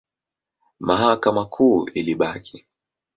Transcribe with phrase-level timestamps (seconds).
[0.79, 2.57] Mahakama Kuu ilibaki.